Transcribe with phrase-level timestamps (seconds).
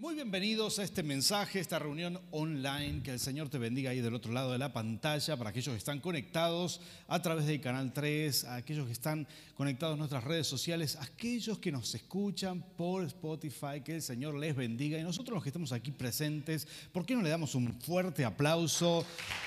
[0.00, 3.02] muy bienvenidos a este mensaje, esta reunión online.
[3.02, 5.78] Que el Señor te bendiga ahí del otro lado de la pantalla para aquellos que
[5.78, 10.46] están conectados a través del canal 3, a aquellos que están conectados en nuestras redes
[10.46, 13.80] sociales, a aquellos que nos escuchan por Spotify.
[13.84, 14.98] Que el Señor les bendiga.
[14.98, 19.04] Y nosotros los que estamos aquí presentes, ¿por qué no le damos un fuerte aplauso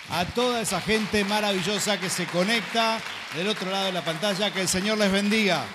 [0.09, 3.01] a toda esa gente maravillosa que se conecta
[3.35, 4.53] del otro lado de la pantalla?
[4.53, 5.65] Que el Señor les bendiga.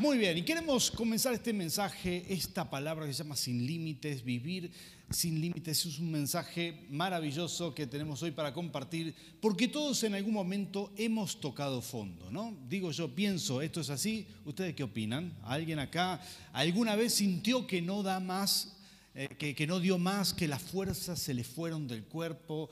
[0.00, 4.70] Muy bien, y queremos comenzar este mensaje, esta palabra que se llama sin límites, vivir
[5.10, 5.84] sin límites.
[5.84, 11.38] Es un mensaje maravilloso que tenemos hoy para compartir, porque todos en algún momento hemos
[11.38, 12.56] tocado fondo, ¿no?
[12.66, 15.36] Digo yo, pienso, esto es así, ¿ustedes qué opinan?
[15.42, 16.18] ¿Alguien acá
[16.54, 18.78] alguna vez sintió que no da más,
[19.14, 22.70] eh, que, que no dio más, que las fuerzas se le fueron del cuerpo?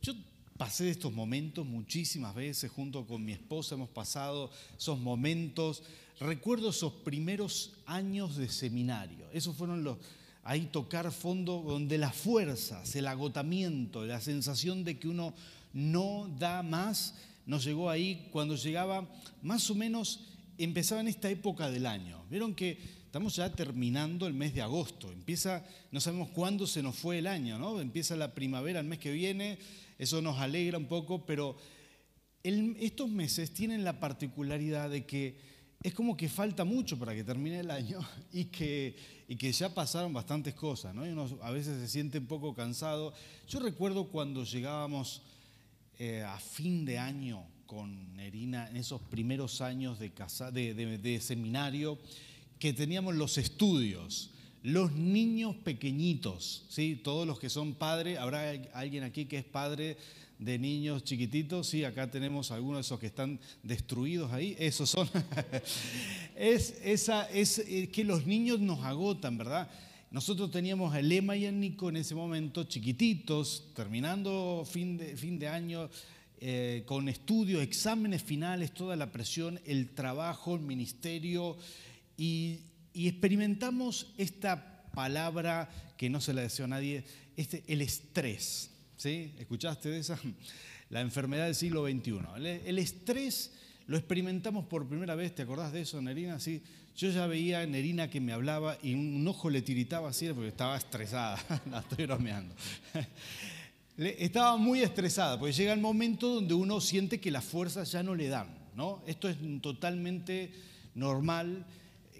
[0.00, 0.14] Yo
[0.56, 5.82] pasé estos momentos muchísimas veces junto con mi esposa, hemos pasado esos momentos
[6.20, 9.26] recuerdo esos primeros años de seminario.
[9.32, 9.98] Esos fueron los,
[10.42, 15.34] ahí tocar fondo donde las fuerzas, el agotamiento, la sensación de que uno
[15.72, 17.14] no da más,
[17.46, 19.08] nos llegó ahí cuando llegaba
[19.42, 20.26] más o menos,
[20.58, 22.22] empezaba en esta época del año.
[22.30, 26.96] Vieron que estamos ya terminando el mes de agosto, empieza, no sabemos cuándo se nos
[26.96, 27.80] fue el año, ¿no?
[27.80, 29.58] Empieza la primavera el mes que viene,
[29.98, 31.56] eso nos alegra un poco, pero
[32.42, 35.49] estos meses tienen la particularidad de que
[35.82, 38.00] es como que falta mucho para que termine el año
[38.32, 38.96] y que,
[39.28, 41.06] y que ya pasaron bastantes cosas, ¿no?
[41.06, 43.14] Y uno a veces se siente un poco cansado.
[43.48, 45.22] Yo recuerdo cuando llegábamos
[45.98, 51.20] eh, a fin de año con Nerina, en esos primeros años de, casa, de, de
[51.20, 51.98] seminario,
[52.58, 54.30] que teníamos los estudios,
[54.62, 57.00] los niños pequeñitos, ¿sí?
[57.02, 59.96] todos los que son padres, habrá alguien aquí que es padre
[60.40, 65.06] de niños chiquititos, sí, acá tenemos algunos de esos que están destruidos ahí, esos son.
[66.34, 69.70] es, esa, es eh, que los niños nos agotan, ¿verdad?
[70.10, 75.38] Nosotros teníamos a Lema y a Nico en ese momento chiquititos, terminando fin de, fin
[75.38, 75.90] de año,
[76.40, 81.58] eh, con estudios, exámenes finales, toda la presión, el trabajo, el ministerio,
[82.16, 82.60] y,
[82.94, 87.04] y experimentamos esta palabra que no se la deseo a nadie,
[87.36, 88.70] este, el estrés.
[89.00, 89.32] ¿Sí?
[89.38, 90.20] ¿Escuchaste de esa?
[90.90, 92.18] La enfermedad del siglo XXI.
[92.66, 93.50] El, estrés
[93.86, 96.38] lo experimentamos por primera vez, ¿te acordás de eso, Nerina?
[96.38, 96.62] Sí.
[96.94, 100.48] Yo ya veía a Nerina que me hablaba y un ojo le tiritaba así porque
[100.48, 101.38] estaba estresada.
[101.70, 102.54] La estoy bromeando.
[103.96, 108.14] Estaba muy estresada, porque llega el momento donde uno siente que las fuerzas ya no
[108.14, 108.48] le dan.
[108.76, 109.02] ¿no?
[109.06, 110.52] Esto es totalmente
[110.94, 111.64] normal.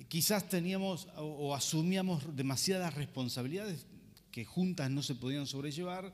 [0.09, 3.85] Quizás teníamos o asumíamos demasiadas responsabilidades
[4.33, 6.11] que juntas no se podían sobrellevar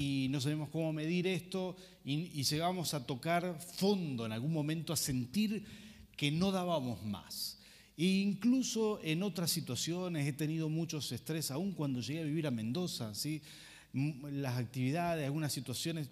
[0.00, 4.96] y no sabemos cómo medir esto y, llegamos a tocar fondo en algún momento, a
[4.96, 5.62] sentir
[6.16, 7.58] que no dábamos más.
[7.98, 12.50] E incluso en otras situaciones he tenido muchos estrés, aún cuando llegué a vivir a
[12.50, 13.42] Mendoza, ¿sí?
[13.92, 16.08] las actividades, algunas situaciones,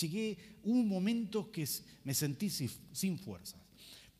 [0.00, 1.68] llegué, hubo momentos que
[2.04, 3.61] me sentí sin fuerza.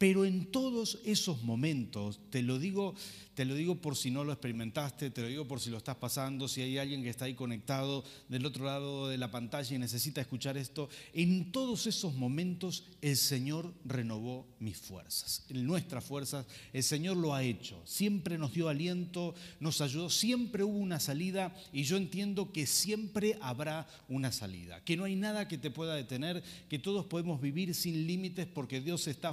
[0.02, 2.96] Pero en todos esos momentos, te lo digo
[3.34, 5.96] te lo digo por si no lo experimentaste, te lo digo por si lo estás
[5.96, 9.78] pasando, si hay alguien que está ahí conectado del otro lado de la pantalla y
[9.78, 10.90] necesita escuchar esto.
[11.14, 16.46] En todos esos momentos el Señor renovó mis fuerzas, nuestras fuerzas.
[16.74, 17.80] El Señor lo ha hecho.
[17.86, 23.38] Siempre nos dio aliento, nos ayudó, siempre hubo una salida y yo entiendo que siempre
[23.40, 27.74] habrá una salida, que no hay nada que te pueda detener, que todos podemos vivir
[27.74, 29.32] sin límites porque Dios está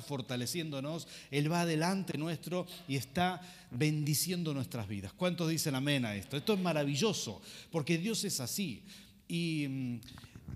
[0.59, 5.13] fortaleciéndonos, Él va adelante nuestro y está bendiciendo nuestras vidas.
[5.13, 6.37] ¿Cuántos dicen amén a esto?
[6.37, 8.83] Esto es maravilloso, porque Dios es así.
[9.27, 9.99] Y mm,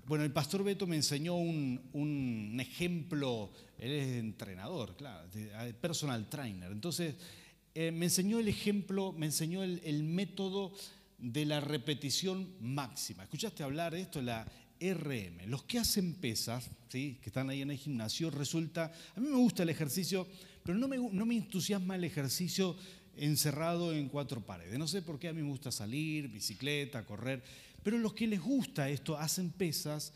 [0.06, 5.28] bueno, el pastor Beto me enseñó un, ejemplo, él es entrenador, claro,
[5.80, 6.70] personal trainer.
[6.72, 7.14] Entonces,
[7.74, 10.72] eh, me enseñó el ejemplo, me enseñó el, método
[11.18, 13.22] de la repetición máxima.
[13.22, 14.20] ¿Escuchaste hablar de esto?
[14.20, 14.46] La
[14.80, 15.48] RM.
[15.48, 17.18] Los que hacen pesas, ¿sí?
[17.22, 20.26] que están ahí en el gimnasio, resulta, a mí me gusta el ejercicio,
[20.62, 22.76] pero no me, no me entusiasma el ejercicio
[23.16, 24.78] encerrado en cuatro paredes.
[24.78, 27.42] No sé por qué a mí me gusta salir, bicicleta, correr,
[27.82, 30.12] pero los que les gusta esto hacen pesas,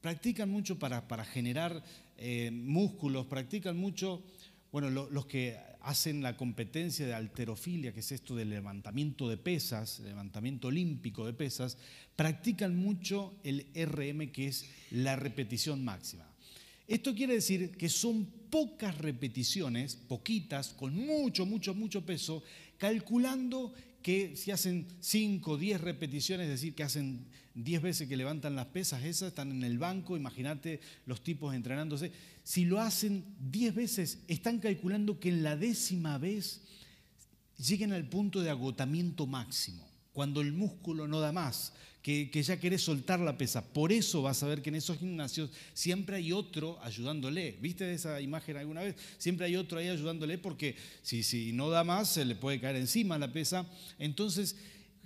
[0.00, 1.82] practican mucho para, para generar
[2.16, 4.22] eh, músculos, practican mucho,
[4.72, 10.00] bueno, los que hacen la competencia de alterofilia, que es esto del levantamiento de pesas,
[10.00, 11.78] levantamiento olímpico de pesas,
[12.16, 16.26] practican mucho el RM, que es la repetición máxima.
[16.86, 22.42] Esto quiere decir que son pocas repeticiones, poquitas, con mucho, mucho, mucho peso,
[22.78, 28.56] calculando que si hacen 5, 10 repeticiones, es decir, que hacen 10 veces que levantan
[28.56, 32.12] las pesas esas, están en el banco, imagínate los tipos entrenándose,
[32.42, 36.62] si lo hacen 10 veces, están calculando que en la décima vez
[37.58, 42.82] lleguen al punto de agotamiento máximo, cuando el músculo no da más, que, ya querés
[42.82, 43.62] soltar la pesa.
[43.62, 47.56] Por eso vas a ver que en esos gimnasios siempre hay otro ayudándole.
[47.60, 48.96] ¿Viste esa imagen alguna vez?
[49.18, 52.76] Siempre hay otro ahí ayudándole porque si, si no da más se le puede caer
[52.76, 53.66] encima la pesa.
[53.98, 54.56] Entonces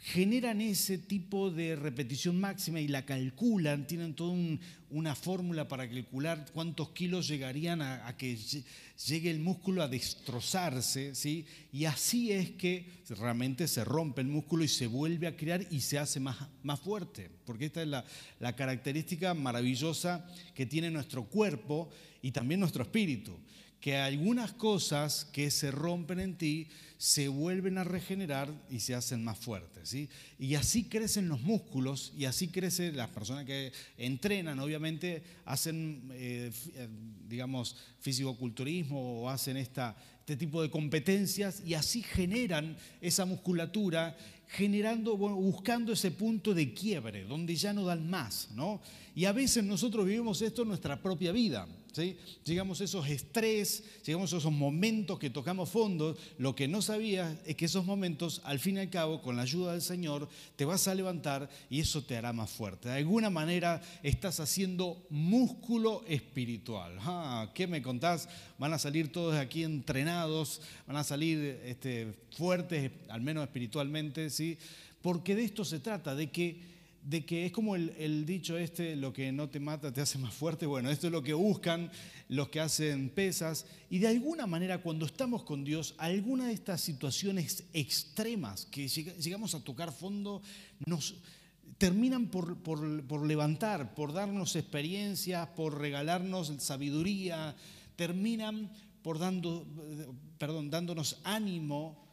[0.05, 4.37] generan ese tipo de repetición máxima y la calculan, tienen toda
[4.91, 8.37] una fórmula para calcular cuántos kilos llegarían a, que
[9.07, 11.47] llegue el músculo a destrozarse, ¿sí?
[11.73, 12.87] y así es que
[13.19, 16.81] realmente se rompe el músculo y se vuelve a crear y se hace más, más
[16.81, 18.05] fuerte, porque esta es la,
[18.41, 21.89] la característica maravillosa que tiene nuestro cuerpo
[22.21, 23.39] y también nuestro espíritu
[23.85, 29.23] que algunas cosas que se rompen en ti se vuelven a regenerar y se hacen
[29.23, 29.91] más fuertes.
[29.91, 30.09] ¿sí?
[30.39, 36.51] Y así crecen los músculos y así crecen las personas que entrenan, obviamente hacen, eh,
[36.77, 36.89] eh,
[37.29, 44.17] digamos, fisicoculturismo o hacen esta, este tipo de competencias y así generan esa musculatura,
[44.49, 48.49] generando, buscando ese punto de quiebre, donde ya no dan más.
[48.55, 48.81] ¿no?
[49.15, 51.69] Y a veces nosotros vivimos esto en nuestra propia vida.
[52.45, 56.17] Llegamos a esos estrés, llegamos a esos momentos que tocamos fondo.
[56.39, 59.43] Lo que no sabías es que esos momentos, al fin y al cabo, con la
[59.43, 62.89] ayuda del Señor, te vas a levantar y eso te hará más fuerte.
[62.89, 66.97] De alguna manera estás haciendo músculo espiritual.
[67.01, 68.29] Ah, ¿Qué me contás?
[68.59, 74.59] Van a salir todos aquí entrenados, van a salir este, fuertes, al menos espiritualmente, ¿sí?
[75.01, 76.74] Porque de esto se trata, de que
[77.05, 80.33] de que es como el, dicho este, lo que no te mata te hace más
[80.33, 80.65] fuerte.
[80.65, 81.91] Bueno, esto es lo que buscan
[82.29, 83.67] los que hacen pesas.
[83.91, 89.55] Y de alguna manera cuando estamos con Dios, alguna de estas situaciones extremas que llegamos
[89.55, 90.41] a tocar fondo,
[90.87, 91.17] nos
[91.77, 97.55] terminan por, por levantar, por darnos experiencias, por regalarnos sabiduría,
[97.97, 98.71] terminan
[99.03, 99.67] por dando,
[100.39, 102.04] perdón, dándonos ánimo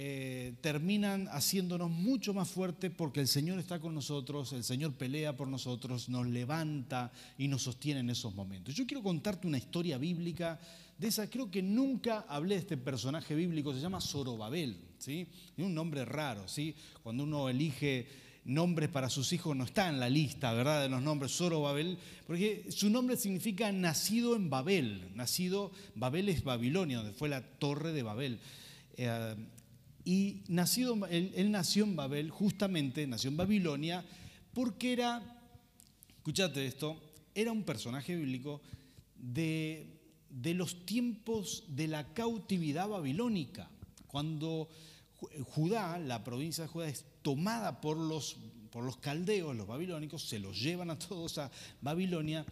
[0.00, 5.36] eh, terminan haciéndonos mucho más fuertes porque el Señor está con nosotros, el Señor pelea
[5.36, 8.76] por nosotros, nos levanta y nos sostiene en esos momentos.
[8.76, 10.60] Yo quiero contarte una historia bíblica
[10.96, 15.26] de esa, creo que nunca hablé de este personaje bíblico, se llama Zorobabel, ¿sí?
[15.56, 16.76] Es un nombre raro, ¿sí?
[17.02, 18.06] Cuando uno elige
[18.44, 20.82] nombres para sus hijos no está en la lista, ¿verdad?
[20.82, 26.98] De los nombres Zorobabel, porque su nombre significa nacido en Babel, nacido, Babel es Babilonia,
[26.98, 28.38] donde fue la torre de Babel.
[28.96, 29.34] Eh,
[30.08, 34.02] y nacido, él, nació en Babel, justamente nació en Babilonia,
[34.54, 35.20] porque era,
[36.16, 36.98] escúchate esto,
[37.34, 38.62] era un personaje bíblico
[39.16, 40.00] de,
[40.30, 43.68] de los tiempos de la cautividad babilónica,
[44.06, 44.70] cuando
[45.44, 48.38] Judá, la provincia de Judá, es tomada por los,
[48.70, 51.50] por los caldeos, los babilónicos, se los llevan a todos a
[51.82, 52.46] Babilonia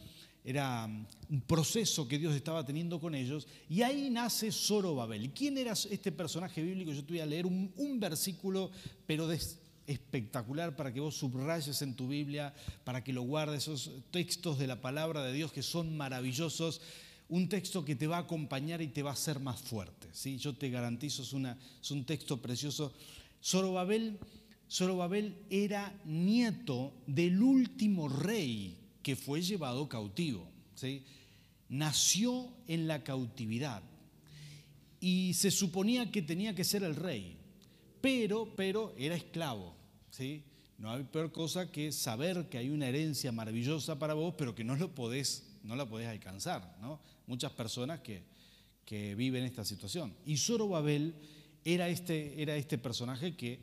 [0.47, 5.33] era mm, un proceso que Dios estaba teniendo con ellos, y ahí nace Zorobabel.
[5.35, 6.93] ¿Quién era este personaje bíblico?
[6.93, 8.71] Yo te voy a leer un, versículo,
[9.07, 9.29] pero
[9.87, 12.55] espectacular para que vos subrayes en tu Biblia,
[12.85, 16.81] para que lo guardes, esos textos de la palabra de Dios que son maravillosos,
[17.29, 20.07] un texto que te va a acompañar y te va a hacer más fuerte.
[20.13, 20.39] ¿sí?
[20.39, 22.93] Yo te garantizo, es un texto precioso.
[23.43, 24.19] Zorobabel,
[24.71, 30.50] Zorobabel era nieto del último rey que fue llevado cautivo.
[30.75, 31.05] ¿sí?
[31.69, 33.81] Nació en la cautividad
[34.99, 37.37] y se suponía que tenía que ser el rey,
[38.00, 39.76] pero, pero era esclavo.
[40.11, 40.42] ¿sí?
[40.76, 44.64] No hay peor cosa que saber que hay una herencia maravillosa para vos, pero que
[44.64, 46.76] no, lo podés, no la podés alcanzar.
[46.81, 47.00] ¿no?
[47.28, 48.25] Muchas personas que,
[48.85, 50.16] que viven esta situación.
[50.26, 51.14] Y Zorobabel
[51.64, 53.61] era este, era este personaje que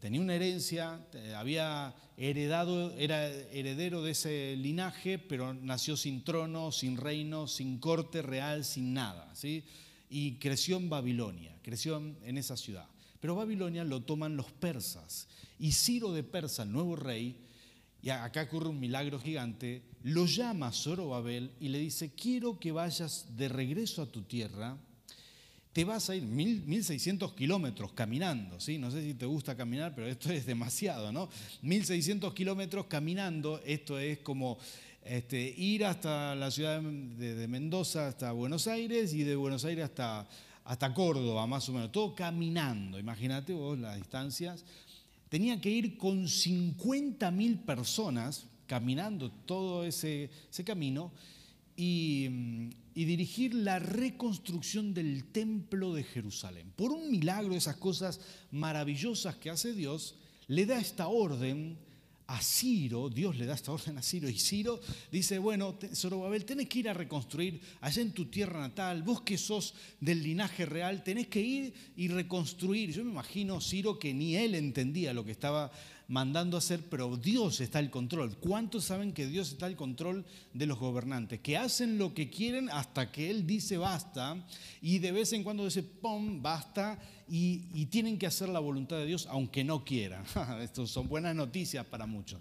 [0.00, 6.72] tenía una herencia, eh, había heredado, era heredero de ese linaje, pero nació sin trono,
[6.72, 9.34] sin reino, sin corte real, sin nada.
[9.34, 9.64] ¿sí?
[10.10, 12.88] Y creció en Babilonia, creció en esa ciudad.
[13.20, 15.28] Pero Babilonia lo toman los persas.
[15.58, 17.46] Y Ciro de Persa, el nuevo rey,
[18.02, 22.70] y acá ocurre un milagro gigante, lo llama a Zorobabel y le dice, quiero que
[22.70, 24.78] vayas de regreso a tu tierra
[25.76, 28.78] te vas a ir 1600 kilómetros caminando, ¿sí?
[28.78, 31.28] No sé si te gusta caminar, pero esto es demasiado, ¿no?
[31.60, 34.56] 1600 kilómetros caminando, esto es como
[35.04, 40.26] este, ir hasta la ciudad de, Mendoza, hasta Buenos Aires, y de Buenos Aires hasta,
[40.64, 44.64] hasta Córdoba, más o menos, todo caminando, imagínate vos las distancias.
[45.28, 51.12] Tenía que ir con 50.000 personas caminando todo ese, ese camino
[51.76, 52.45] y,
[53.04, 56.72] dirigir la reconstrucción del templo de Jerusalén.
[56.74, 60.16] Por un milagro, esas cosas maravillosas que hace Dios,
[60.48, 61.78] le da esta orden
[62.28, 64.80] a Ciro, Dios le da esta orden a Ciro, y Ciro
[65.12, 69.38] dice, bueno, Zorobabel, tenés que ir a reconstruir allá en tu tierra natal, vos que
[69.38, 72.92] sos del linaje real, tenés que ir y reconstruir.
[72.92, 75.70] Yo me imagino Ciro que ni él entendía lo que estaba
[76.08, 78.36] mandando a hacer, pero Dios está al control.
[78.38, 81.40] ¿Cuántos saben que Dios está al control de los gobernantes?
[81.40, 84.46] Que hacen lo que quieren hasta que Él dice basta
[84.80, 86.98] y de vez en cuando dice, ¡pum!, basta
[87.28, 90.24] y, tienen que hacer la voluntad de Dios aunque no quieran.
[90.60, 92.40] Estas son buenas noticias para muchos.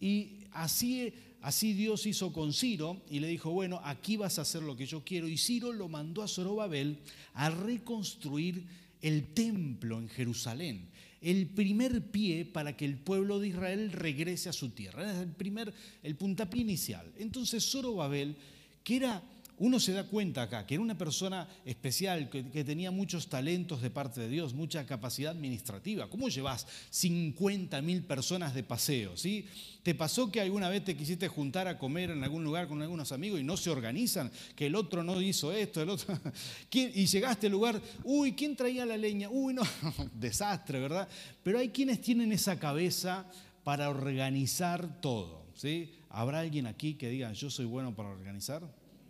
[0.00, 4.62] Y así, así Dios hizo con Ciro y le dijo, bueno, aquí vas a hacer
[4.62, 5.28] lo que yo quiero.
[5.28, 6.98] Y Ciro lo mandó a Zorobabel
[7.34, 8.66] a reconstruir
[9.02, 10.88] el templo en Jerusalén
[11.24, 15.02] el primer pie para que el pueblo de Israel regrese a su tierra.
[15.02, 17.10] Era el primer, el puntapié inicial.
[17.18, 18.36] Entonces Zorobabel,
[18.84, 19.22] que era,
[19.58, 23.90] uno se da cuenta acá, que era una persona especial, que, tenía muchos talentos de
[23.90, 26.08] parte de Dios, mucha capacidad administrativa.
[26.10, 29.16] ¿Cómo llevas 50 mil personas de paseo?
[29.16, 29.46] ¿sí?
[29.82, 33.12] ¿Te pasó que alguna vez te quisiste juntar a comer en algún lugar con algunos
[33.12, 34.30] amigos y no se organizan?
[34.56, 36.18] Que el otro no hizo esto, el otro.
[36.70, 39.28] Y llegaste al lugar, uy, ¿quién traía la leña?
[39.30, 39.62] Uy, no,
[40.14, 41.08] desastre, ¿verdad?
[41.42, 43.30] Pero hay quienes tienen esa cabeza
[43.62, 45.92] para organizar todo, ¿sí?
[46.10, 48.62] ¿Habrá alguien aquí que diga, yo soy bueno para organizar?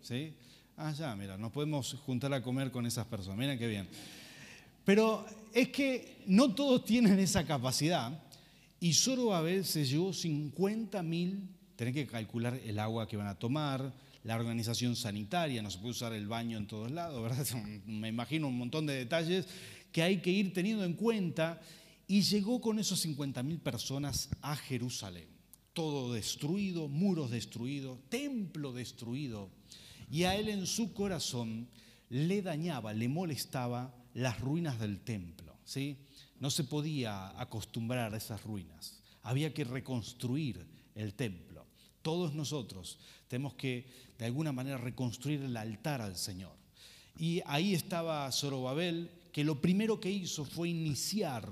[0.04, 0.34] ¿Sí?
[0.76, 3.88] Ah, ya, mira, nos podemos juntar a comer con esas personas, miren qué bien.
[4.84, 8.12] Pero es que no todos tienen esa capacidad
[8.80, 13.94] y Zorobabel se llevó 50 mil, tenés que calcular el agua que van a tomar,
[14.24, 17.46] la organización sanitaria, no se puede usar el baño en todos lados, ¿verdad?
[17.86, 19.46] Me imagino un montón de detalles
[19.90, 21.62] que hay que ir teniendo en cuenta.
[22.06, 25.28] Y llegó con esos 50 mil personas a Jerusalén.
[25.72, 29.50] Todo destruido, muros destruidos, templo destruido.
[30.10, 31.68] Y a él en su corazón
[32.08, 35.56] le dañaba, le molestaba las ruinas del templo.
[35.64, 35.98] ¿sí?
[36.40, 39.00] No se podía acostumbrar a esas ruinas.
[39.22, 41.66] Había que reconstruir el templo.
[42.02, 46.56] Todos nosotros tenemos que, de alguna manera, reconstruir el altar al Señor.
[47.18, 51.48] Y ahí estaba Zorobabel, que lo primero que hizo fue iniciar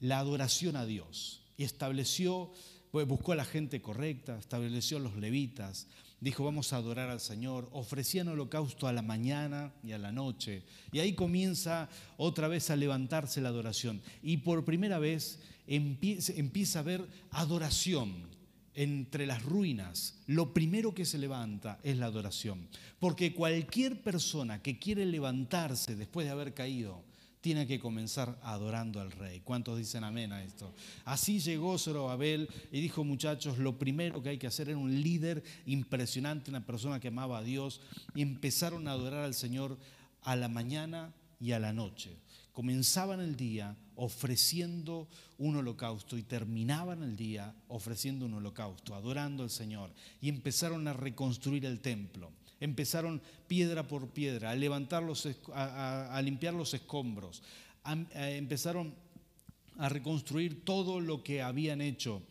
[0.00, 1.42] la adoración a Dios.
[1.56, 2.52] Y estableció,
[2.90, 5.86] pues, buscó a la gente correcta, estableció a los levitas,
[6.20, 10.62] dijo, vamos a adorar al Señor, ofrecían holocausto a la mañana y a la noche.
[10.92, 14.00] Y ahí comienza otra vez a levantarse la adoración.
[14.22, 18.28] Y por primera vez empieza, a haber adoración
[18.74, 20.18] entre las ruinas.
[20.26, 22.68] Lo primero que se levanta es la adoración.
[22.98, 27.02] Porque cualquier persona que quiere levantarse después de haber caído,
[27.40, 29.40] tiene que comenzar adorando al rey.
[29.40, 30.74] ¿Cuántos dicen amén a esto?
[31.04, 35.42] Así llegó Zorobabel y dijo, muchachos, lo primero que hay que hacer era un líder
[35.66, 37.80] impresionante, una persona que amaba a Dios,
[38.14, 39.78] y empezaron a adorar al Señor
[40.22, 42.16] a la mañana y a la noche.
[42.52, 49.50] Comenzaban el día ofreciendo un holocausto y terminaban el día ofreciendo un holocausto, adorando al
[49.50, 49.92] Señor.
[50.20, 56.54] Y empezaron a reconstruir el templo empezaron piedra por piedra, a, levantar los, a, limpiar
[56.54, 57.42] los escombros,
[58.14, 58.94] empezaron
[59.78, 62.22] a reconstruir todo lo que habían hecho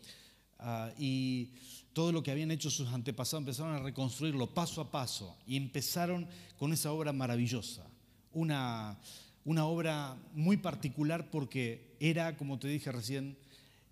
[0.60, 1.52] ah, y
[1.94, 6.28] todo lo que habían hecho sus antepasados, empezaron a reconstruirlo paso a paso y empezaron
[6.58, 7.88] con esa obra maravillosa,
[8.34, 9.00] una,
[9.46, 13.38] una obra muy particular porque era, como te dije recién,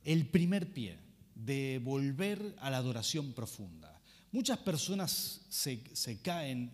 [0.04, 0.98] el primer pie
[1.36, 3.93] de volver a la adoración profunda.
[4.34, 6.72] Muchas personas se, caen,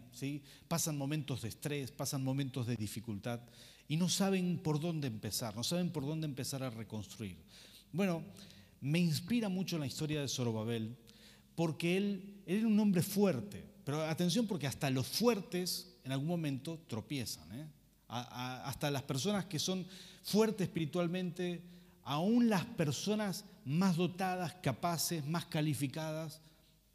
[0.70, 3.42] pasan momentos de estrés, pasan momentos de dificultad
[3.90, 7.36] y no saben por dónde empezar, no saben por dónde empezar a reconstruir.
[7.92, 8.24] Bueno,
[8.80, 10.96] me inspira mucho la historia de Zorobabel
[11.54, 16.80] porque él, era un hombre fuerte, pero atención porque hasta los fuertes en algún momento
[16.88, 17.52] tropiezan.
[17.60, 17.68] ¿eh?
[18.08, 19.86] hasta las personas que son
[20.24, 21.62] fuertes espiritualmente,
[22.04, 26.42] aún las personas más dotadas, capaces, más calificadas,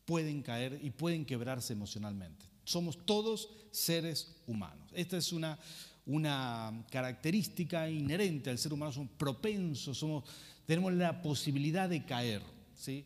[0.04, 2.46] pueden caer y pueden quebrarse emocionalmente.
[2.64, 4.90] Somos todos seres humanos.
[4.94, 5.58] Esta es una,
[6.06, 10.24] una característica inherente al ser humano, somos propensos, somos,
[10.66, 12.42] tenemos la posibilidad de caer.
[12.74, 13.04] ¿sí?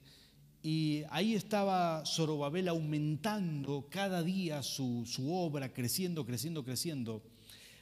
[0.62, 7.22] Y ahí estaba Zorobabel aumentando cada día su, su obra, creciendo, creciendo, creciendo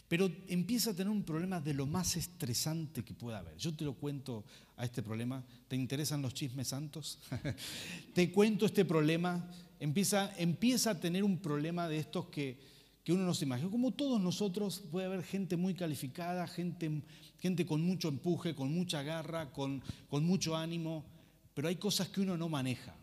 [0.08, 3.56] pero empieza a tener un problema de lo más estresante que pueda haber.
[3.56, 4.44] Yo te lo cuento
[4.76, 5.44] a este problema.
[5.68, 7.18] ¿Te interesan los chismes santos?
[8.14, 9.48] te cuento este problema.
[9.80, 12.58] Empieza, empieza a tener un problema de estos que,
[13.02, 13.70] que uno no se imagina.
[13.70, 17.02] Como todos nosotros, puede haber gente muy calificada, gente,
[17.38, 21.04] gente con mucho empuje, con mucha garra, con, con mucho ánimo,
[21.54, 22.95] pero hay cosas que uno no maneja.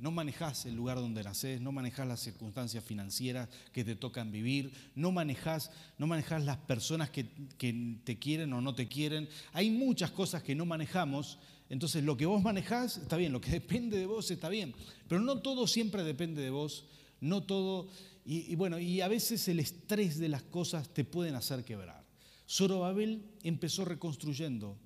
[0.00, 4.72] No manejas el lugar donde naces, no manejas las circunstancias financieras que te tocan vivir,
[4.94, 9.28] no manejas, no manejas las personas que, te quieren o no te quieren.
[9.52, 13.50] Hay muchas cosas que no manejamos, entonces lo que vos manejás está bien, lo que
[13.60, 14.74] depende de vos está bien,
[15.06, 16.86] pero no todo siempre depende de vos,
[17.20, 17.88] no todo,
[18.24, 22.06] y, y bueno, y a veces el estrés de las cosas te pueden hacer quebrar.
[22.48, 24.78] Zorobabel empezó reconstruyendo,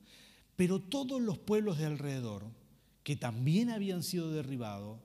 [0.57, 2.51] pero todos los pueblos de alrededor,
[3.03, 5.01] que también habían sido derribados,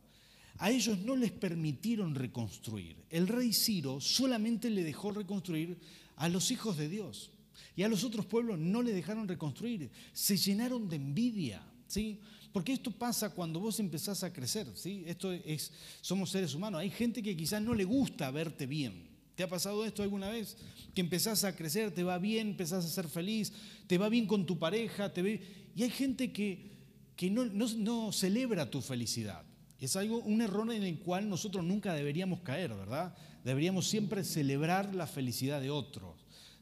[0.59, 2.95] a ellos no les permitieron reconstruir.
[3.09, 5.77] El rey Ciro solamente le dejó reconstruir
[6.15, 7.31] a los hijos de Dios.
[7.75, 9.91] Y a los otros pueblos no le dejaron reconstruir.
[10.13, 11.61] Se llenaron de envidia.
[11.87, 12.19] ¿sí?
[12.51, 14.67] Porque esto pasa cuando vos empezás a crecer.
[14.73, 15.03] ¿sí?
[15.05, 16.81] Esto es, somos seres humanos.
[16.81, 19.07] Hay gente que quizás no le gusta verte bien.
[19.35, 20.57] ¿Te ha pasado esto alguna vez?
[20.95, 23.53] Que empezás a crecer, te va bien, empezás a ser feliz,
[23.85, 25.41] te va bien con tu pareja, te ve...
[25.75, 26.76] y hay gente que,
[27.17, 29.43] que no, no, celebra tu felicidad.
[29.79, 33.13] Es algo, un error en el cual nosotros nunca deberíamos caer, ¿verdad?
[33.43, 36.15] Deberíamos siempre celebrar la felicidad de otros,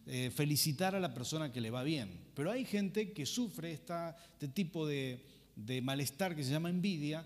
[0.08, 2.10] eh, felicitar a la persona que le va bien.
[2.34, 5.24] Pero hay gente que sufre este tipo de,
[5.56, 7.24] de malestar que se llama envidia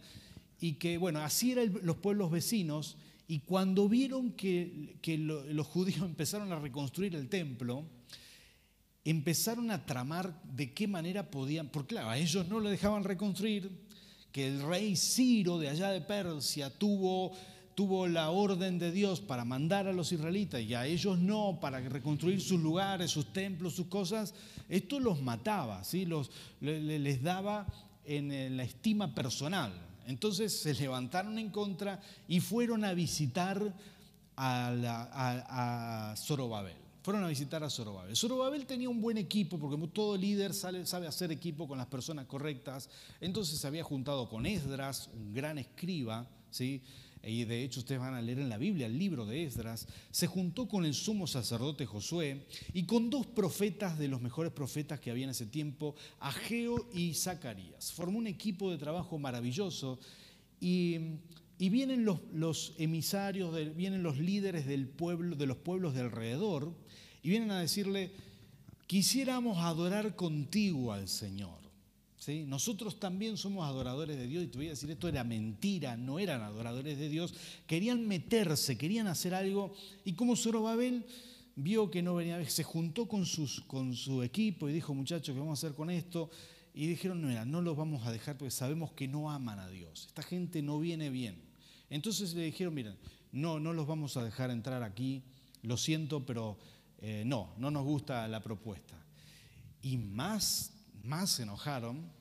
[0.59, 2.97] y que, bueno, así eran los pueblos vecinos
[3.29, 4.97] y cuando vieron que,
[5.53, 7.85] los judíos empezaron a reconstruir el templo,
[9.05, 13.71] empezaron a tramar de qué manera podían, porque claro, a ellos no lo dejaban reconstruir,
[14.31, 17.31] que el rey Ciro de allá de Persia tuvo,
[18.07, 22.41] la orden de Dios para mandar a los israelitas y a ellos no, para reconstruir
[22.41, 24.33] sus lugares, sus templos, sus cosas,
[24.67, 26.05] esto los mataba, ¿sí?
[26.59, 27.65] les daba
[28.03, 29.71] en la estima personal.
[30.09, 33.73] Entonces se levantaron en contra y fueron a visitar
[34.35, 36.88] a, Zorobabel.
[37.01, 38.15] Fueron a visitar a Zorobabel.
[38.15, 42.89] Zorobabel tenía un buen equipo, porque todo líder sabe hacer equipo con las personas correctas.
[43.21, 46.83] Entonces se había juntado con Esdras, un gran escriba, ¿sí?
[47.23, 50.27] y de hecho ustedes van a leer en la Biblia el libro de Esdras, se
[50.27, 55.11] juntó con el sumo sacerdote Josué y con dos profetas de los mejores profetas que
[55.11, 57.91] había en ese tiempo, Ageo y Zacarías.
[57.91, 59.99] Formó un equipo de trabajo maravilloso
[60.61, 60.97] y,
[61.57, 66.73] vienen los, emisarios, vienen los líderes del pueblo, de los pueblos de alrededor
[67.21, 68.11] y vienen a decirle,
[68.87, 71.59] quisiéramos adorar contigo al Señor.
[72.27, 76.19] Nosotros también somos adoradores de Dios y te voy a decir, esto era mentira, no
[76.19, 77.33] eran adoradores de Dios,
[77.65, 79.73] querían meterse, querían hacer algo
[80.05, 81.05] y como Zorobabel
[81.55, 85.39] vio que no venía, se juntó con, sus, con su equipo y dijo, muchachos, ¿qué
[85.39, 86.29] vamos a hacer con esto?
[86.73, 90.05] Y dijeron, no, no los vamos a dejar porque sabemos que no aman a Dios,
[90.07, 91.41] esta gente no viene bien.
[91.89, 92.95] Entonces le dijeron, miren,
[93.31, 95.23] no, no los vamos a dejar entrar aquí,
[95.63, 96.57] lo siento, pero
[97.01, 98.95] eh, no, no nos gusta la propuesta.
[99.81, 100.71] Y más,
[101.03, 102.11] más se enojaron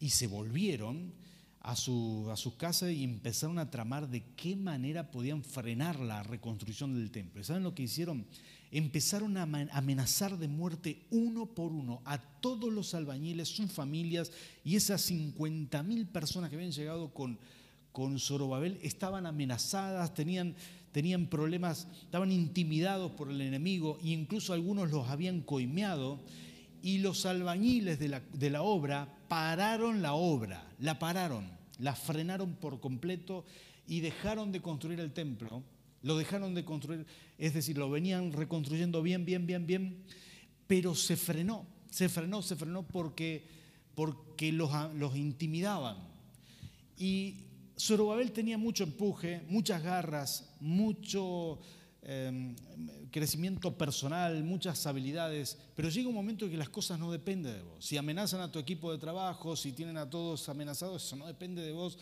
[0.00, 1.12] y se volvieron
[1.60, 6.22] a, su, a sus casas y empezaron a tramar de qué manera podían frenar la
[6.22, 7.42] reconstrucción del templo.
[7.44, 8.26] ¿Saben lo que hicieron?
[8.70, 14.30] Empezaron a amenazar de muerte uno por uno a todos los albañiles, sus familias
[14.64, 17.38] y esas 50 mil personas que habían llegado con,
[17.92, 20.54] con Zorobabel estaban amenazadas, tenían,
[20.92, 26.20] tenían problemas, estaban intimidados por el enemigo e incluso algunos los habían coimeado
[26.82, 32.54] y los albañiles de la, de la obra pararon la obra, la pararon, la frenaron
[32.54, 33.44] por completo
[33.86, 35.62] y dejaron de construir el templo,
[36.02, 37.06] lo dejaron de construir,
[37.38, 40.02] es decir, lo venían reconstruyendo bien, bien, bien, bien,
[40.66, 43.44] pero se frenó, se frenó, se frenó porque,
[43.94, 45.96] porque los, los intimidaban.
[46.98, 47.47] Y
[47.78, 51.60] Zorobabel tenía mucho empuje, muchas garras, mucho
[52.10, 52.54] Em,
[53.10, 57.62] crecimiento personal, muchas habilidades, pero llega un momento en que las cosas no dependen de
[57.62, 57.84] vos.
[57.84, 61.60] Si amenazan a tu equipo de trabajo, si tienen a todos amenazados, eso no depende
[61.60, 61.98] de vos.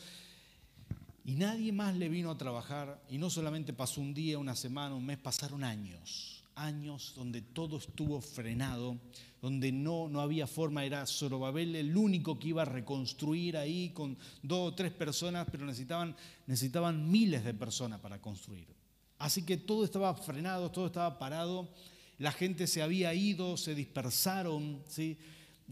[1.24, 4.94] Y nadie más le vino a trabajar, y no solamente pasó un día, una semana,
[4.94, 8.98] un mes, pasaron años, años donde todo estuvo frenado,
[9.46, 14.18] donde no, no había forma, era Zorobabel el único que iba a reconstruir ahí con
[14.42, 16.16] dos o tres personas, pero necesitaban,
[16.48, 18.66] necesitaban miles de personas para construir.
[19.20, 21.68] Así que todo estaba frenado, todo estaba parado,
[22.18, 25.16] la gente se había ido, se dispersaron, ¿sí?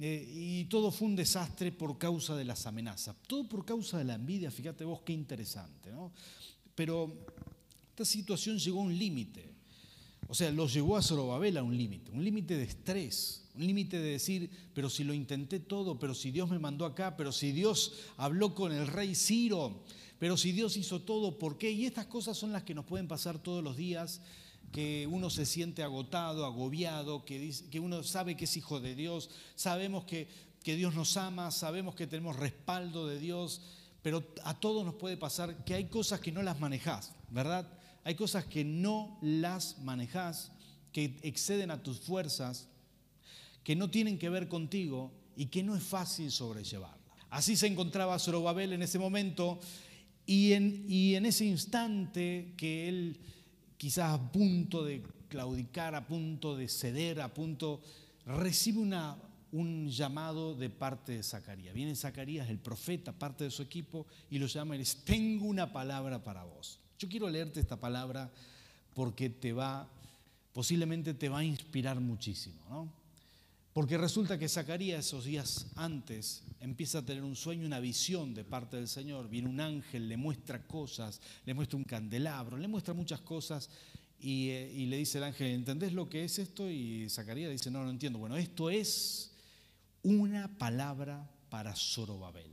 [0.01, 3.17] Eh, y todo fue un desastre por causa de las amenazas.
[3.27, 5.91] Todo por causa de la envidia, fíjate vos qué interesante.
[5.91, 6.13] ¿no?
[6.77, 7.13] Pero
[7.91, 9.53] esta situación llegó a un límite.
[10.29, 14.01] O sea, lo llevó a Zorobabel a un límite, un límite de estrés, un límite
[14.01, 17.53] de decir, pero si lo intenté todo, pero si Dios me mandó acá, pero si
[17.53, 19.85] Dios habló con el rey Ciro,
[20.19, 21.71] pero si Dios hizo todo, ¿por qué?
[21.71, 24.21] Y estas cosas son las que nos pueden pasar todos los días,
[24.73, 30.05] que uno se siente agotado, agobiado, que, uno sabe que es hijo de Dios, sabemos
[30.05, 30.29] que,
[30.65, 33.61] que Dios nos ama, sabemos que tenemos respaldo de Dios,
[34.03, 37.69] pero a todos nos puede pasar que hay cosas que no las manejás, ¿verdad?
[38.03, 40.51] Hay cosas que no las manejás,
[40.93, 42.69] que exceden a tus fuerzas,
[43.65, 47.03] que no tienen que ver contigo y que no es fácil sobrellevarla.
[47.31, 49.59] Así se encontraba Zorobabel en ese momento
[50.27, 53.19] y en, y en ese instante que él
[53.77, 57.83] quizás a punto de claudicar, a punto de ceder, a punto,
[58.25, 59.19] recibe una,
[59.51, 61.75] un llamado de parte de Zacarías.
[61.75, 65.73] Viene Zacarías, el profeta, parte de su equipo, y lo llama y dice, tengo una
[65.73, 66.79] palabra para vos.
[66.99, 68.31] Yo quiero leerte esta palabra
[68.95, 69.91] porque te va,
[70.53, 73.04] posiblemente te va a inspirar muchísimo, ¿no?
[73.75, 78.45] Porque resulta que Zacarías esos días antes empieza a tener un sueño, una visión de
[78.45, 79.29] parte del Señor.
[79.29, 83.69] Viene un ángel, le muestra cosas, le muestra un candelabro, le muestra muchas cosas
[84.21, 86.71] y, eh, le dice el ángel, ¿entendés lo que es esto?
[86.71, 88.21] Y Zacarías dice, no, no entiendo.
[88.21, 89.33] Bueno, esto es
[90.05, 92.53] una palabra para Zorobabel.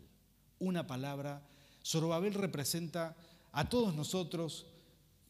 [0.58, 1.48] Una palabra.
[1.86, 3.16] Zorobabel representa
[3.52, 4.66] a todos nosotros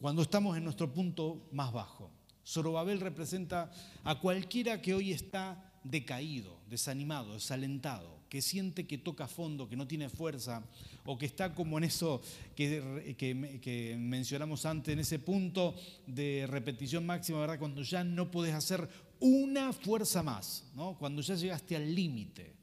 [0.00, 2.10] cuando estamos en nuestro punto más bajo.
[2.46, 3.70] Zorobabel representa
[4.04, 9.86] a cualquiera que hoy está decaído, desanimado, desalentado, que siente que toca fondo, que no
[9.86, 10.62] tiene fuerza,
[11.04, 12.22] o que está como en eso
[12.56, 15.74] que, que, mencionamos antes, en ese punto
[16.06, 17.58] de repetición máxima, ¿verdad?
[17.58, 18.88] Cuando ya no puedes hacer
[19.20, 20.96] una fuerza más, ¿no?
[20.98, 22.54] Cuando ya llegaste al límite,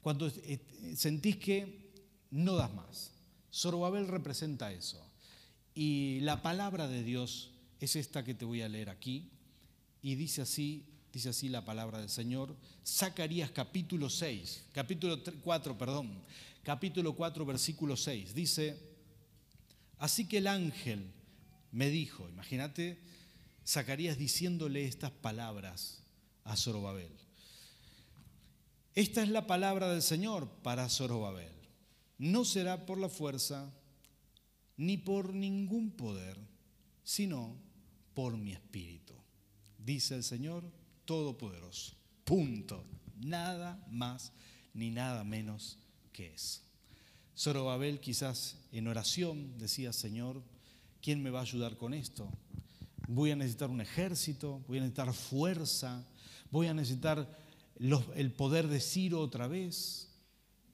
[0.00, 0.58] cuando eh,
[0.96, 1.92] sentís que
[2.30, 3.12] no das más.
[3.52, 5.00] Zorobabel representa eso.
[5.74, 9.30] Y la palabra de Dios es esta que te voy a leer aquí,
[10.02, 12.56] y dice así dice así la palabra del Señor.
[12.86, 16.22] Zacarías capítulo 6, capítulo 4, perdón,
[16.62, 18.34] capítulo 4, versículo 6.
[18.34, 18.78] Dice,
[19.98, 21.12] así que el ángel
[21.70, 22.98] me dijo, imagínate
[23.66, 26.02] Zacarías diciéndole estas palabras
[26.44, 27.12] a Zorobabel.
[28.94, 31.52] Esta es la palabra del Señor para Zorobabel.
[32.18, 33.72] No será por la fuerza
[34.76, 36.36] ni por ningún poder,
[37.04, 37.56] sino
[38.14, 39.14] por mi espíritu.
[39.78, 40.64] Dice el Señor
[41.04, 41.94] todopoderoso.
[42.24, 42.84] Punto.
[43.20, 44.32] Nada más
[44.74, 45.78] ni nada menos
[46.12, 46.60] que eso.
[47.36, 50.42] Zorobabel quizás en oración decía, Señor,
[51.00, 52.30] ¿quién me va a ayudar con esto?
[53.08, 56.06] Voy a necesitar un ejército, voy a necesitar fuerza,
[56.50, 57.38] voy a necesitar
[58.14, 60.10] el poder de Ciro otra vez.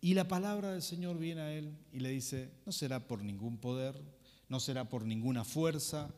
[0.01, 3.59] Y la palabra del Señor viene a él y le dice, no será por ningún
[3.59, 4.01] poder,
[4.49, 6.11] no será por ninguna fuerza,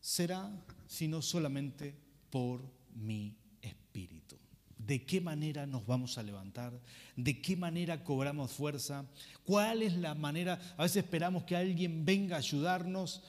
[0.00, 0.50] será
[0.86, 1.94] sino solamente
[2.30, 2.62] por
[2.94, 4.38] mi espíritu.
[4.78, 6.78] ¿De qué manera nos vamos a levantar?
[7.16, 9.06] ¿De qué manera cobramos fuerza?
[9.44, 10.60] ¿Cuál es la manera?
[10.76, 13.22] A veces esperamos que alguien venga a ayudarnos.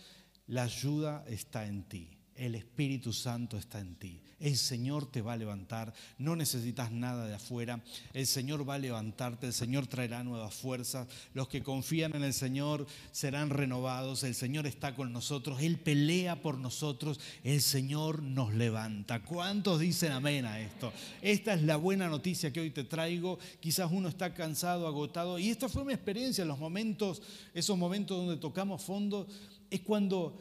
[0.47, 2.10] La ayuda está en ti.
[2.36, 4.21] El Espíritu Santo está en ti.
[4.45, 5.91] El Señor te va a levantar.
[6.19, 7.81] No necesitas nada de afuera.
[8.13, 9.47] El Señor va a levantarte.
[9.47, 11.08] El Señor traerá nuevas fuerzas.
[11.34, 14.23] Los que confían en el Señor serán renovados.
[14.23, 15.63] El Señor está con nosotros.
[15.63, 17.19] Él pelea por nosotros.
[17.43, 19.23] El Señor nos levanta.
[19.23, 20.93] ¿Cuántos dicen amén a esto?
[21.23, 23.39] Esta es la buena noticia que hoy te traigo.
[23.60, 25.39] Quizás uno está cansado, agotado.
[25.39, 27.23] Y esta fue mi experiencia en los momentos,
[27.55, 29.25] esos momentos donde tocamos fondo.
[29.71, 30.38] Es cuando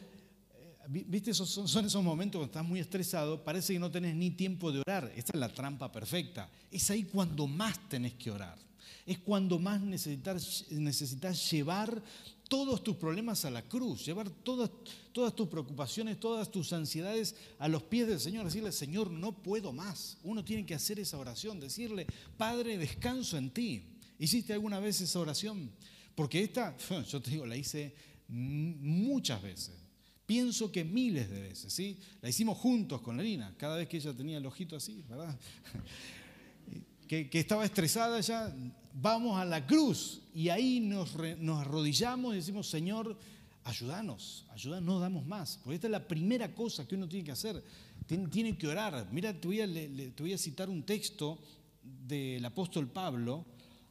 [0.88, 1.32] ¿Viste?
[1.32, 5.12] son, esos momentos cuando estás muy estresado, parece que no tenés ni tiempo de orar.
[5.16, 6.50] Esta es la trampa perfecta.
[6.70, 8.58] Es ahí cuando más tenés que orar.
[9.06, 12.02] Es cuando más necesitas, necesitas llevar
[12.48, 14.70] todos tus problemas a la cruz, llevar todas,
[15.12, 19.72] todas tus preocupaciones, todas tus ansiedades a los pies del Señor, decirle, Señor, no puedo
[19.72, 20.18] más.
[20.22, 23.82] Uno tiene que hacer esa oración, decirle, Padre, descanso en ti.
[24.18, 25.70] ¿Hiciste alguna vez esa oración?
[26.14, 26.76] Porque esta,
[27.10, 27.94] yo te digo, la hice
[28.28, 29.83] muchas veces.
[30.26, 31.98] Pienso que miles de veces, ¿sí?
[32.22, 35.38] La hicimos juntos con Lina, cada vez que ella tenía el ojito así, ¿verdad?
[37.08, 38.54] que, estaba estresada ya,
[38.94, 43.18] vamos a la cruz y ahí nos, nos arrodillamos y decimos, Señor,
[43.64, 45.58] ayúdanos, ayúdanos, no damos más.
[45.62, 47.62] Porque esta es la primera cosa que uno tiene que hacer,
[48.06, 49.08] tiene, que orar.
[49.12, 51.38] Mira, te voy, a, te voy a citar un texto
[51.82, 53.44] del apóstol Pablo,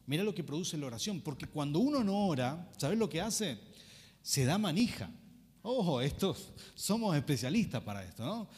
[0.06, 3.58] mira lo que produce la oración, porque cuando uno no ora, ¿sabes lo que hace?
[4.22, 5.10] Se da manija.
[5.66, 8.48] Ojo, estos, somos especialistas para esto, ¿no?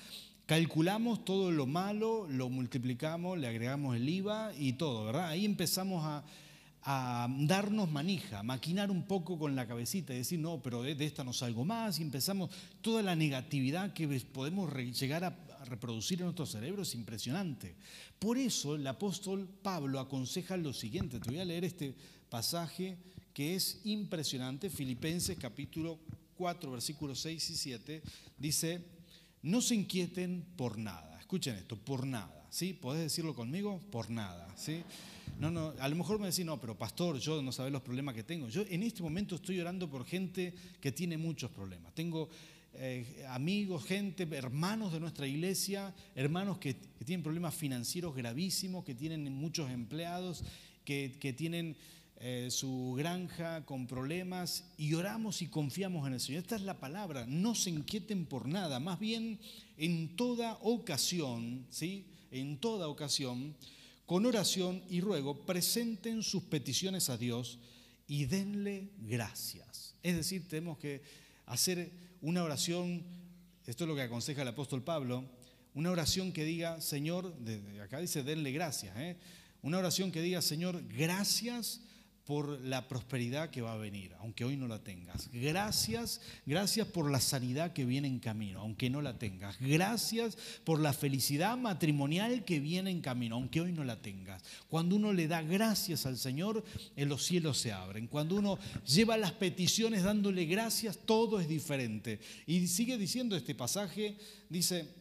[0.44, 5.28] Calculamos todo lo malo, lo multiplicamos, le agregamos el IVA y todo, ¿verdad?
[5.28, 6.24] Ahí empezamos a,
[7.46, 11.22] darnos manija, a maquinar un poco con la cabecita y decir, no, pero de, esta
[11.22, 15.28] no salgo más, y empezamos toda la negatividad que podemos llegar a,
[15.60, 17.76] a reproducir en nuestro cerebro es impresionante.
[18.18, 21.94] Por eso el apóstol Pablo aconseja lo siguiente, te voy a leer este
[22.28, 22.98] pasaje
[23.32, 26.00] que es impresionante, Filipenses capítulo
[26.36, 28.02] 4, versículos 6 y 7,
[28.38, 28.80] dice,
[29.42, 31.18] no se inquieten por nada.
[31.18, 32.46] Escuchen esto, por nada.
[32.50, 32.72] ¿sí?
[32.72, 33.80] ¿Podés decirlo conmigo?
[33.90, 34.82] Por nada, ¿sí?
[35.38, 38.14] No, no, a lo mejor me decís, no, pero pastor, yo no sabés los problemas
[38.14, 38.48] que tengo.
[38.48, 41.94] Yo en este momento estoy orando por gente que tiene muchos problemas.
[41.94, 42.30] Tengo
[42.78, 49.32] eh, amigos, gente, hermanos de nuestra iglesia, hermanos que, tienen problemas financieros gravísimos, que tienen
[49.32, 50.42] muchos empleados,
[50.84, 51.76] que, tienen
[52.18, 56.42] eh, su granja con problemas y oramos y confiamos en el Señor.
[56.42, 59.38] Esta es la palabra, no se inquieten por nada, más bien
[59.76, 62.06] en toda ocasión, ¿sí?
[62.30, 63.54] En toda ocasión
[64.06, 67.58] con oración y ruego, presenten sus peticiones a Dios
[68.06, 69.94] y denle gracias.
[70.02, 71.02] Es decir, tenemos que
[71.44, 71.90] hacer
[72.22, 73.02] una oración,
[73.66, 75.24] esto es lo que aconseja el apóstol Pablo,
[75.74, 77.34] una oración que diga, Señor,
[77.82, 79.16] acá dice denle gracias, ¿eh?
[79.60, 81.82] una oración que diga, Señor, gracias
[82.26, 85.30] por la prosperidad que va a venir, aunque hoy no la tengas.
[85.32, 89.56] Gracias, gracias por la sanidad que viene en camino, aunque no la tengas.
[89.60, 94.42] Gracias por la felicidad matrimonial que viene en camino, aunque hoy no la tengas.
[94.68, 96.64] Cuando uno le da gracias al Señor,
[96.96, 98.08] en los cielos se abren.
[98.08, 102.18] Cuando uno lleva las peticiones dándole gracias, todo es diferente.
[102.44, 104.92] Y sigue diciendo este pasaje, dice,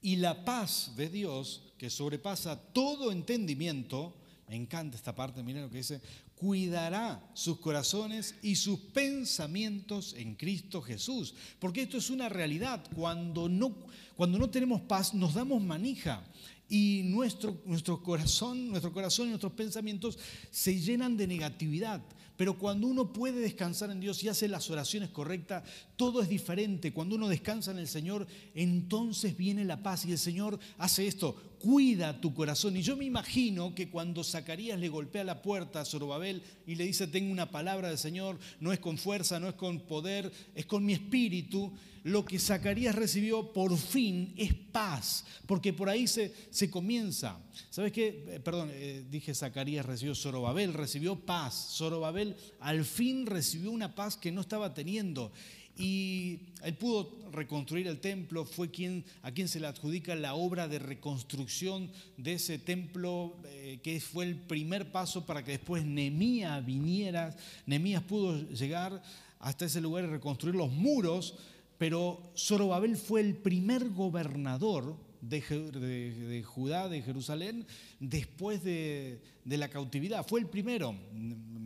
[0.00, 4.19] y la paz de Dios, que sobrepasa todo entendimiento,
[4.50, 6.00] me encanta esta parte, miren lo que dice,
[6.34, 11.36] cuidará sus corazones y sus pensamientos en Cristo Jesús.
[11.60, 12.84] Porque esto es una realidad.
[12.96, 13.76] Cuando no,
[14.16, 16.24] cuando no tenemos paz, nos damos manija
[16.68, 20.18] y nuestro, nuestro, corazón, nuestro corazón y nuestros pensamientos
[20.50, 22.02] se llenan de negatividad.
[22.40, 25.62] Pero cuando uno puede descansar en Dios y hace las oraciones correctas,
[25.94, 26.90] todo es diferente.
[26.90, 31.36] Cuando uno descansa en el Señor, entonces viene la paz y el Señor hace esto,
[31.58, 32.78] cuida tu corazón.
[32.78, 36.84] Y yo me imagino que cuando Zacarías le golpea la puerta a Zorobabel y le
[36.84, 40.64] dice, tengo una palabra del Señor, no es con fuerza, no es con poder, es
[40.64, 41.70] con mi espíritu,
[42.04, 47.38] lo que Zacarías recibió por fin es paz, porque por ahí se, se comienza.
[47.68, 48.24] ¿Sabes qué?
[48.26, 51.74] Eh, perdón, eh, dije Zacarías recibió Zorobabel, recibió paz.
[51.76, 52.29] Zorobabel
[52.60, 55.32] al fin recibió una paz que no estaba teniendo.
[55.76, 60.68] Y él pudo reconstruir el templo, fue quien, a quien se le adjudica la obra
[60.68, 66.64] de reconstrucción de ese templo, eh, que fue el primer paso para que después Nemías
[66.66, 67.34] viniera.
[67.64, 69.02] Nemías pudo llegar
[69.38, 71.36] hasta ese lugar y reconstruir los muros,
[71.78, 77.66] pero Zorobabel fue el primer gobernador de, Judá, de Jerusalén,
[77.98, 80.26] después de, de la cautividad.
[80.26, 80.94] Fue el primero,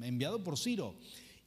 [0.02, 0.94] enviado por Ciro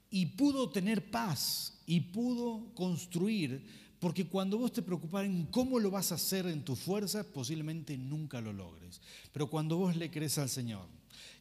[0.09, 3.65] y pudo tener paz y pudo construir,
[3.99, 7.97] porque cuando vos te preocupas en cómo lo vas a hacer en tus fuerzas, posiblemente
[7.97, 9.01] nunca lo logres.
[9.31, 10.85] Pero cuando vos le crees al Señor,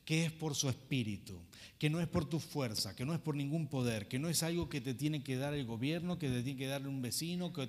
[0.07, 1.37] que es por su espíritu,
[1.81, 4.45] que no es por tu fuerza, que no es por ningún poder, que no es
[4.45, 7.53] algo que te tiene que dar el gobierno, que te tiene que dar un vecino,
[7.53, 7.67] que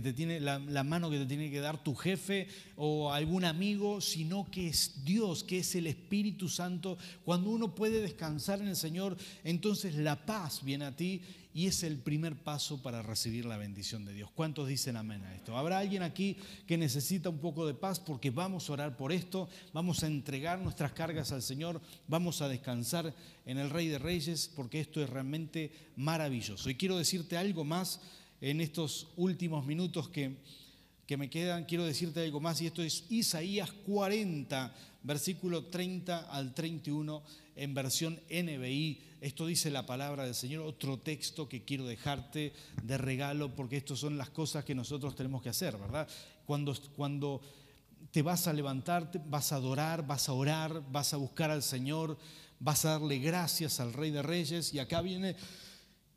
[0.00, 4.00] te, tiene la, la, mano que te tiene que dar tu jefe o algún amigo,
[4.00, 6.96] sino que es Dios, que es el Espíritu Santo.
[7.22, 11.20] Cuando uno puede descansar en el Señor, entonces la paz viene a ti
[11.54, 14.28] y es el primer paso para recibir la bendición de Dios.
[14.34, 15.56] ¿Cuántos dicen amén a esto?
[15.56, 16.36] ¿Habrá alguien aquí
[16.66, 20.58] que necesita un poco de paz porque vamos a orar por esto, vamos a entregar
[20.58, 23.14] nuestras cargas al Señor, vamos a descansar
[23.46, 26.68] en el Rey de Reyes porque esto es realmente maravilloso.
[26.68, 28.00] Y quiero decirte algo más
[28.40, 30.36] en estos últimos minutos que,
[31.06, 36.54] que me quedan, quiero decirte algo más y esto es Isaías 40, versículo 30 al
[36.54, 37.22] 31
[37.56, 39.00] en versión NBI.
[39.20, 43.98] Esto dice la palabra del Señor, otro texto que quiero dejarte de regalo, porque estas
[43.98, 46.08] son las cosas que nosotros tenemos que hacer, ¿verdad?
[46.46, 47.40] Cuando, cuando
[48.10, 52.18] te vas a levantar, vas a adorar, vas a orar, vas a buscar al Señor,
[52.60, 54.74] vas a darle gracias al Rey de Reyes.
[54.74, 55.36] Y acá viene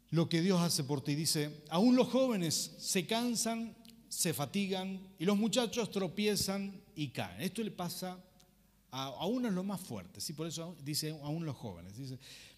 [0.09, 1.15] lo que Dios hace por ti.
[1.15, 3.75] Dice, aún los jóvenes se cansan,
[4.09, 7.41] se fatigan y los muchachos tropiezan y caen.
[7.41, 8.17] Esto le pasa
[8.91, 10.33] a, uno es lo más fuerte, ¿sí?
[10.33, 11.97] por eso dice aún los jóvenes.
[11.97, 12.17] Dice,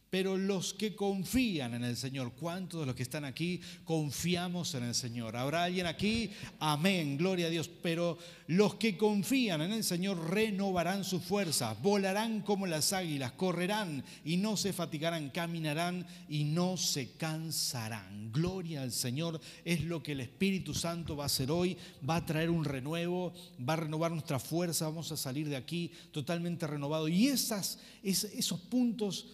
[0.10, 4.84] pero los que confían en el Señor, ¿cuántos de los que están aquí confiamos en
[4.84, 5.36] el Señor?
[5.36, 6.32] ¿Habrá alguien aquí?
[6.60, 7.70] Amén, gloria a Dios.
[7.84, 8.18] Pero
[8.48, 14.38] los que confían en el Señor renovarán sus fuerzas, volarán como las águilas, correrán y
[14.38, 18.32] no se fatigarán, caminarán y no se cansarán.
[18.32, 22.26] Gloria al Señor es lo que el Espíritu Santo va a hacer hoy, va a
[22.26, 23.32] traer un renuevo,
[23.68, 27.08] va a renovar nuestra fuerza, vamos a salir de aquí totalmente renovado.
[27.08, 29.28] Y esas, esos puntos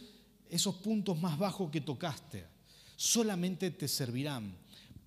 [0.49, 2.45] esos puntos más bajos que tocaste,
[2.95, 4.55] solamente te servirán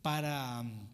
[0.02, 0.88] para mm,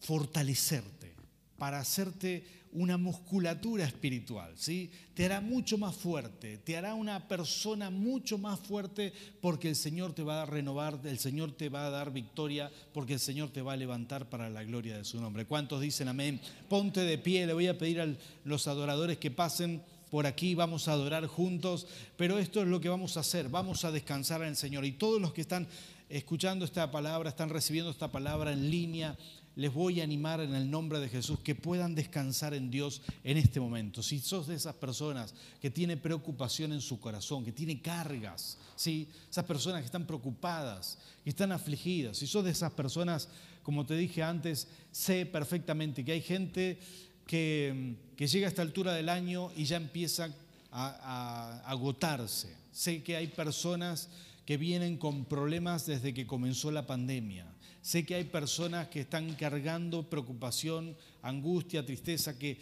[0.00, 1.14] fortalecerte,
[1.56, 4.90] para hacerte una musculatura espiritual, ¿sí?
[5.14, 10.14] Te hará mucho más fuerte, te hará una persona mucho más fuerte porque el Señor
[10.14, 13.60] te va a renovar, el Señor te va a dar victoria, porque el Señor te
[13.60, 15.44] va a levantar para la gloria de su nombre.
[15.44, 16.40] ¿Cuántos dicen amén?
[16.68, 18.14] Ponte de pie, le voy a pedir a
[18.44, 21.86] los adoradores que pasen por aquí, vamos a adorar juntos,
[22.18, 24.84] pero esto es lo que vamos a hacer, vamos a descansar en el Señor.
[24.84, 25.66] Y todos los que están
[26.10, 29.16] escuchando esta palabra, están recibiendo esta palabra en línea,
[29.56, 33.38] les voy a animar en el nombre de Jesús que puedan descansar en Dios en
[33.38, 34.02] este momento.
[34.02, 39.08] Si sos de esas personas que tiene preocupación en su corazón, que tiene cargas, ¿sí?
[39.30, 43.30] esas personas que están preocupadas, que están afligidas, si sos de esas personas,
[43.62, 46.78] como te dije antes, sé perfectamente que hay gente
[47.26, 50.30] que, llega a esta altura del año y ya empieza
[50.70, 52.56] a agotarse.
[52.70, 54.08] Sé que hay personas
[54.46, 57.46] que vienen con problemas desde que comenzó la pandemia
[57.82, 62.60] Sé que hay personas que están cargando preocupación, angustia, tristeza, que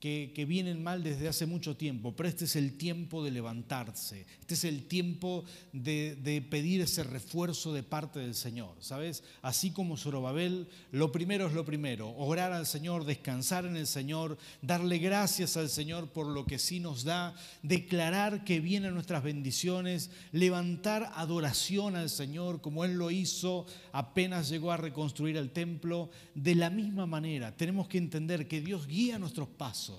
[0.00, 4.54] que, vienen mal desde hace mucho tiempo, pero este es el tiempo de levantarse, este
[4.54, 9.22] es el tiempo de, pedir ese refuerzo de parte del Señor, ¿sabes?
[9.42, 14.38] Así como Zorobabel, lo primero es lo primero, orar al Señor, descansar en el Señor,
[14.62, 20.10] darle gracias al Señor por lo que sí nos da, declarar que vienen nuestras bendiciones,
[20.32, 26.10] levantar adoración al Señor como Él lo hizo apenas llegó a reconstruir el templo.
[26.34, 29.89] De la misma manera, tenemos que entender que Dios guía nuestros pasos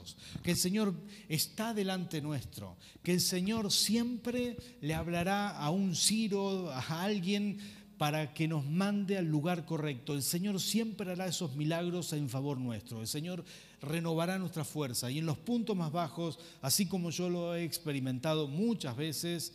[0.43, 0.93] que el Señor
[1.29, 7.59] está delante nuestro, que el Señor siempre le hablará a un Ciro, a alguien
[7.97, 10.15] para que nos mande al lugar correcto.
[10.15, 13.01] El Señor siempre hará esos milagros en favor nuestro.
[13.01, 13.45] El Señor
[13.79, 15.11] renovará nuestra fuerza.
[15.11, 19.53] Y en los puntos más bajos, así como yo lo he experimentado muchas veces,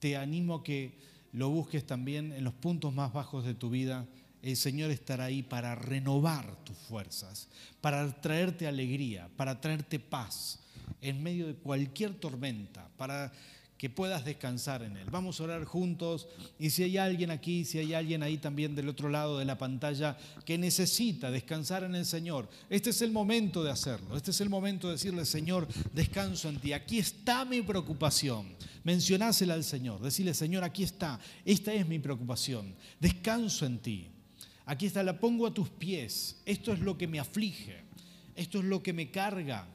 [0.00, 0.98] te animo a que
[1.32, 4.06] lo busques también en los puntos más bajos de tu vida
[4.44, 7.48] el Señor estará ahí para renovar tus fuerzas,
[7.80, 10.60] para traerte alegría, para traerte paz
[11.00, 13.32] en medio de cualquier tormenta, para
[13.78, 15.08] que puedas descansar en Él.
[15.10, 16.28] Vamos a orar juntos
[16.58, 19.56] y si hay alguien aquí, si hay alguien ahí también del otro lado de la
[19.56, 24.42] pantalla que necesita descansar en el Señor, este es el momento de hacerlo, este es
[24.42, 28.54] el momento de decirle, Señor, descanso en ti, aquí está mi preocupación.
[28.84, 34.13] Mencionásela al Señor, decirle, Señor, aquí está, esta es mi preocupación, descanso en ti.
[34.66, 36.40] Aquí está, la pongo a tus pies.
[36.46, 37.82] Esto es lo que me aflige.
[38.34, 39.68] Esto es lo que me carga.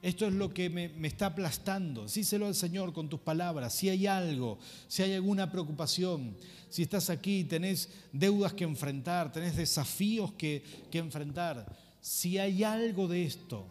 [0.00, 2.06] Esto es lo que me, está aplastando.
[2.06, 3.74] Díselo al Señor con tus palabras.
[3.74, 6.36] Si hay algo, si hay alguna preocupación,
[6.68, 13.08] si estás aquí tenés deudas que enfrentar, tenés desafíos que, que enfrentar, si hay algo
[13.08, 13.66] de esto,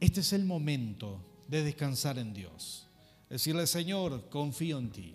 [0.00, 2.88] este es el momento de descansar en Dios.
[3.30, 5.14] Decirle, Señor, confío en ti.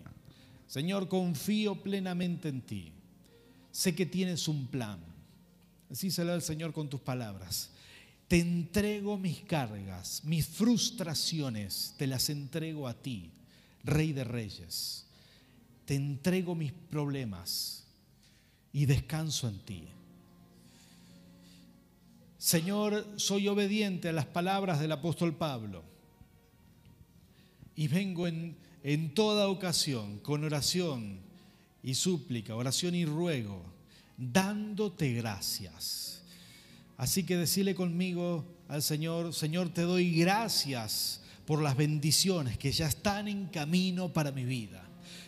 [0.66, 2.92] Señor, confío plenamente en ti
[3.74, 5.00] sé que tienes un plan.
[5.88, 7.70] Decíselo al Señor con tus palabras.
[8.28, 13.32] Te entrego mis cargas, mis frustraciones, te las entrego a ti,
[13.82, 15.06] Rey de Reyes.
[15.84, 17.84] Te entrego mis problemas
[18.72, 19.88] y descanso en ti.
[22.38, 25.82] Señor, soy obediente a las palabras del apóstol Pablo
[27.74, 31.23] y vengo en, en toda ocasión con oración
[31.84, 33.62] y súplica, oración y ruego,
[34.16, 36.22] dándote gracias.
[36.96, 42.88] Así que decirle conmigo al Señor, Señor, te doy gracias por las bendiciones que ya
[42.88, 44.82] están en camino para mi vida.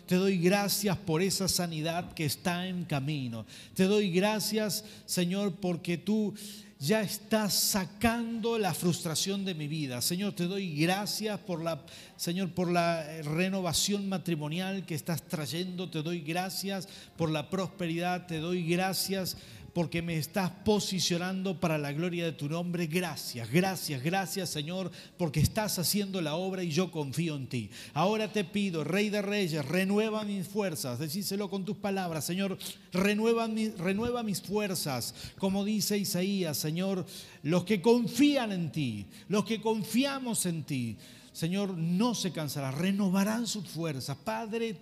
[0.06, 3.44] Te doy gracias por esa sanidad que está en camino.
[3.74, 6.32] Te doy gracias, Señor, porque tú
[6.78, 10.02] ya estás sacando la frustración de mi vida.
[10.02, 11.80] Señor, te doy gracias por la,
[12.16, 15.88] Señor, por la renovación matrimonial que estás trayendo.
[15.88, 16.86] Te doy gracias
[17.16, 18.26] por la prosperidad.
[18.26, 19.38] Te doy gracias
[19.76, 22.86] porque me estás posicionando para la gloria de tu nombre.
[22.86, 27.68] Gracias, gracias, gracias Señor, porque estás haciendo la obra y yo confío en ti.
[27.92, 30.98] Ahora te pido, Rey de Reyes, renueva mis fuerzas.
[30.98, 32.56] Decíselo con tus palabras, Señor,
[32.90, 35.14] renueva, renueva mis fuerzas.
[35.36, 37.04] Como dice Isaías, Señor,
[37.42, 40.96] los que confían en ti, los que confiamos en ti.
[41.36, 44.16] Señor, no se cansará, renovarán sus fuerzas.
[44.16, 44.72] Padre,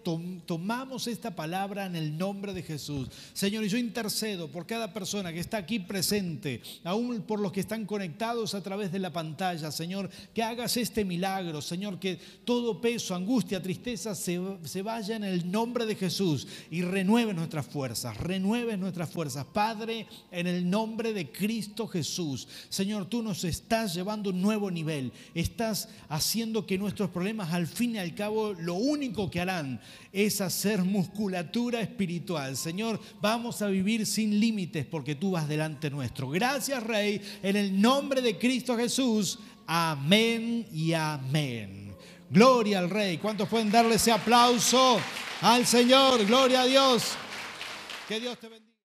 [0.46, 3.08] tomamos esta palabra en el nombre de Jesús.
[3.32, 7.58] Señor, y yo intercedo por cada persona que está aquí presente, aún por los que
[7.58, 9.72] están conectados a través de la pantalla.
[9.72, 11.60] Señor, que hagas este milagro.
[11.60, 16.82] Señor, que todo peso, angustia, tristeza se, se vaya en el nombre de Jesús y
[16.82, 19.44] renueve nuestras fuerzas, renueve nuestras fuerzas.
[19.44, 22.46] Padre, en el nombre de Cristo Jesús.
[22.68, 25.10] Señor, tú nos estás llevando un nuevo nivel.
[25.34, 29.80] Estás haciendo que nuestros problemas al fin y al cabo lo único que harán
[30.12, 32.56] es hacer musculatura espiritual.
[32.56, 36.28] Señor, vamos a vivir sin límites porque tú vas delante nuestro.
[36.28, 39.38] Gracias Rey, en el nombre de Cristo Jesús.
[39.66, 41.94] Amén y amén.
[42.30, 43.18] Gloria al Rey.
[43.18, 44.98] ¿Cuántos pueden darle ese aplauso
[45.40, 46.24] al Señor?
[46.26, 47.12] Gloria a Dios.
[48.08, 48.63] Que Dios te bendiga.